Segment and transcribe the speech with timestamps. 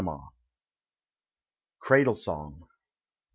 [0.03, 0.31] 13
[1.77, 2.63] CRADLE SONG.